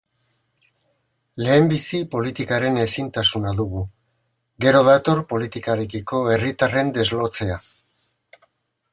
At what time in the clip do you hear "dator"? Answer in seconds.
4.87-5.21